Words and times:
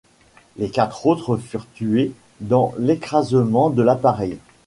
Les 0.57 0.71
quatre 0.71 1.05
autres 1.05 1.37
furent 1.37 1.67
tués 1.75 2.11
dans 2.39 2.73
l'écrasement 2.79 3.69
de 3.69 3.83
l'appareil. 3.83 4.39